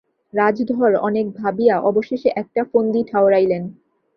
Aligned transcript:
রাজধর 0.33 0.91
অনেক 1.01 1.25
ভাবিয়া 1.35 1.75
অবশেষে 1.81 2.29
একটা 2.35 2.61
ফন্দি 2.63 3.01
ঠাওরাইলেন। 3.03 3.63